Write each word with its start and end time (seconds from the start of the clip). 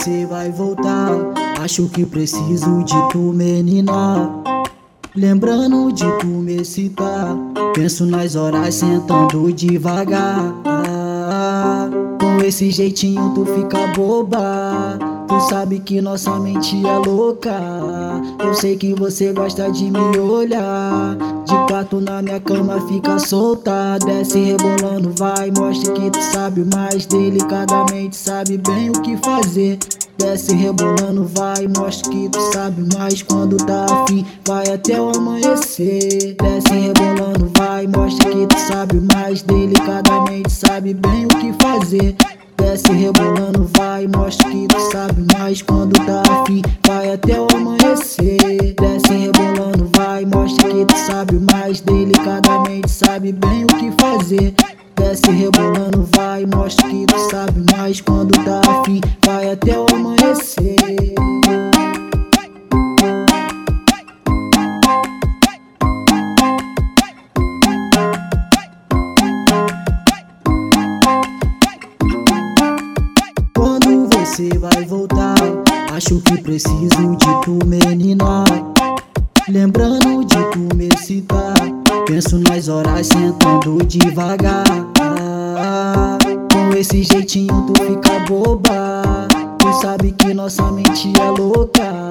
você 0.00 0.24
vai 0.24 0.50
voltar. 0.50 1.10
Acho 1.60 1.86
que 1.88 2.06
preciso 2.06 2.82
de 2.84 2.94
tu, 3.10 3.18
menina. 3.18 4.30
Lembrando 5.14 5.92
de 5.92 6.10
tu 6.18 6.26
me 6.26 6.64
citar. 6.64 7.36
Penso 7.74 8.06
nas 8.06 8.34
horas 8.34 8.76
sentando 8.76 9.52
devagar. 9.52 10.54
Com 12.18 12.42
esse 12.42 12.70
jeitinho 12.70 13.34
tu 13.34 13.44
fica 13.44 13.88
boba. 13.88 14.98
Tu 15.30 15.40
sabe 15.42 15.78
que 15.78 16.00
nossa 16.00 16.40
mente 16.40 16.84
é 16.84 16.98
louca. 17.08 17.54
Eu 18.44 18.52
sei 18.52 18.76
que 18.76 18.92
você 18.94 19.32
gosta 19.32 19.70
de 19.70 19.88
me 19.88 20.18
olhar. 20.18 21.16
De 21.46 21.54
quatro 21.68 22.00
na 22.00 22.20
minha 22.20 22.40
cama 22.40 22.80
fica 22.88 23.16
solta. 23.20 23.96
Desce 24.04 24.40
rebolando, 24.40 25.12
vai. 25.16 25.52
Mostra 25.56 25.92
que 25.92 26.10
tu 26.10 26.20
sabe 26.20 26.66
mais. 26.74 27.06
Delicadamente 27.06 28.16
sabe 28.16 28.58
bem 28.58 28.90
o 28.90 29.00
que 29.02 29.16
fazer. 29.18 29.78
Desce 30.18 30.52
rebolando, 30.52 31.24
vai. 31.26 31.68
Mostra 31.78 32.10
que 32.10 32.28
tu 32.28 32.40
sabe 32.52 32.82
mais. 32.92 33.22
Quando 33.22 33.56
tá 33.58 33.86
afim, 34.02 34.26
vai 34.44 34.66
até 34.66 35.00
o 35.00 35.10
amanhecer. 35.10 36.34
Desce 36.42 36.72
rebolando, 36.72 37.48
vai. 37.56 37.86
Mostra 37.86 38.28
que 38.32 38.46
tu 38.48 38.58
sabe 38.58 39.00
mais. 39.14 39.42
Delicadamente 39.42 40.50
sabe 40.50 40.92
bem 40.92 41.26
o 41.26 41.28
que 41.28 41.54
fazer. 41.62 42.16
Desce 42.60 42.92
rebolando, 42.92 43.70
vai, 43.76 44.06
mostra 44.06 44.50
que 44.50 44.68
tu 44.68 44.80
sabe 44.92 45.24
mais 45.34 45.62
quando 45.62 45.92
tá 46.04 46.22
afim, 46.30 46.60
vai 46.86 47.12
até 47.14 47.40
o 47.40 47.46
amanhecer. 47.56 48.74
Desce 48.78 49.12
rebolando, 49.12 49.90
vai, 49.96 50.26
mostra 50.26 50.68
que 50.68 50.84
tu 50.84 50.96
sabe 50.98 51.40
mais, 51.52 51.80
delicadamente 51.80 52.90
sabe 52.90 53.32
bem 53.32 53.64
o 53.64 53.66
que 53.66 53.90
fazer. 54.00 54.54
Desce 54.94 55.30
rebolando, 55.30 56.06
vai, 56.14 56.44
mostra 56.44 56.86
que 56.88 57.06
tu 57.06 57.18
sabe 57.30 57.64
mais 57.74 58.00
quando 58.02 58.32
tá 58.44 58.60
afim, 58.70 59.00
vai 59.24 59.50
até 59.50 59.78
o 59.78 59.89
você 74.40 74.58
vai 74.58 74.84
voltar. 74.86 75.34
Acho 75.94 76.20
que 76.20 76.40
preciso 76.40 77.16
de 77.16 77.40
tu, 77.44 77.58
menina. 77.66 78.44
Lembrando 79.48 80.24
de 80.24 80.36
tu 80.52 80.76
me 80.76 80.88
citar. 80.96 81.54
Penso 82.06 82.38
nas 82.38 82.68
horas 82.68 83.06
sentando 83.06 83.84
devagar. 83.84 84.64
Com 86.52 86.76
esse 86.76 87.02
jeitinho 87.02 87.66
tu 87.66 87.82
fica 87.84 88.20
boba. 88.26 89.28
Tu 89.58 89.72
sabe 89.82 90.12
que 90.12 90.32
nossa 90.32 90.70
mente 90.72 91.12
é 91.20 91.30
louca. 91.30 92.10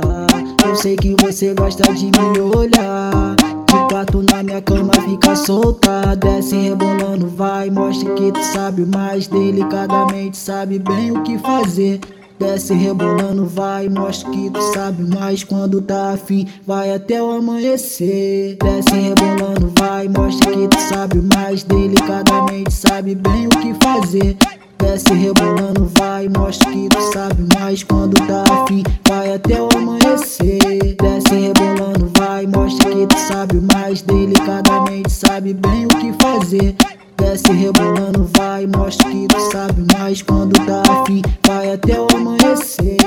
Eu 0.66 0.76
sei 0.76 0.96
que 0.96 1.16
você 1.22 1.54
gosta 1.56 1.92
de 1.94 2.06
me 2.06 2.40
olhar. 2.40 3.36
De 3.66 3.88
quatro 3.90 4.22
na 4.22 4.44
minha 4.44 4.62
cama 4.62 4.94
fica 5.06 5.36
solta. 5.36 6.16
Desce 6.16 6.56
rebolando, 6.56 7.28
vai. 7.28 7.72
Mostra 7.72 8.14
que 8.14 8.32
tu 8.32 8.44
sabe 8.44 8.86
mais. 8.86 9.28
Delicadamente 9.28 10.38
sabe 10.38 10.78
bem 10.78 11.12
o 11.12 11.24
que 11.24 11.40
fazer. 11.40 12.00
Desce 12.40 12.74
rebolando, 12.74 13.46
vai, 13.46 13.90
mostra 13.90 14.32
que 14.32 14.50
tu 14.50 14.62
sabe 14.74 15.04
mais 15.04 15.44
quando 15.44 15.82
tá 15.82 16.14
afim, 16.14 16.48
vai 16.66 16.94
até 16.94 17.22
o 17.22 17.32
amanhecer. 17.32 18.56
Desce 18.56 18.96
rebolando, 18.96 19.74
vai, 19.78 20.08
mostra 20.08 20.50
que 20.50 20.68
tu 20.70 20.80
sabe 20.80 21.22
mais, 21.36 21.64
delicadamente 21.64 22.72
sabe 22.72 23.14
bem 23.14 23.48
o 23.48 23.50
que 23.50 23.74
fazer. 23.84 24.38
Desce 24.78 25.14
rebolando, 25.14 25.92
vai, 25.98 26.30
mostra 26.30 26.72
que 26.72 26.88
tu 26.88 27.02
sabe 27.12 27.46
mais 27.60 27.84
quando 27.84 28.16
tá 28.26 28.44
afim, 28.64 28.84
vai 29.06 29.34
até 29.34 29.62
o 29.62 29.68
amanhecer. 29.76 30.96
Desce 30.96 31.36
rebolando, 31.36 32.10
vai, 32.18 32.48
mostra 32.48 32.90
que 32.90 33.06
tu 33.06 33.20
sabe 33.20 33.60
mais, 33.74 34.02
delicadamente 34.02 35.12
sabe 35.12 35.54
bem 35.54 35.86
o 35.86 35.90
que 35.90 36.14
fazer. 36.24 36.74
Desce 37.20 37.52
rebolando, 37.52 38.30
vai, 38.38 38.66
mostra 38.66 39.10
que 39.10 39.28
tu 39.28 39.40
sabe 39.52 39.86
mais 39.94 40.22
quando 40.22 40.54
tá 40.66 40.82
afim, 41.02 41.22
vai 41.46 41.74
até 41.74 42.00
o 42.00 42.08
amanhecer. 42.16 42.98